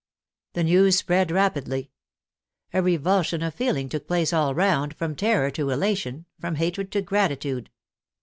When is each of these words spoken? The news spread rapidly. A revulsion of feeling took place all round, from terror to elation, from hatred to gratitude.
The 0.53 0.63
news 0.63 0.95
spread 0.95 1.29
rapidly. 1.29 1.91
A 2.73 2.81
revulsion 2.81 3.43
of 3.43 3.53
feeling 3.53 3.87
took 3.87 4.07
place 4.07 4.33
all 4.33 4.55
round, 4.55 4.95
from 4.95 5.15
terror 5.15 5.51
to 5.51 5.69
elation, 5.69 6.25
from 6.39 6.55
hatred 6.55 6.91
to 6.93 7.03
gratitude. 7.03 7.69